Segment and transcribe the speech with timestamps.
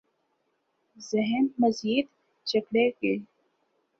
[1.09, 2.05] ذہن مزید
[2.47, 3.15] جکڑے گئے۔